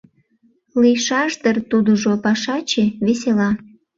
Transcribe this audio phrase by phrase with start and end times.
[0.81, 3.49] Лийшаш дыр тудыжо пашаче, весела.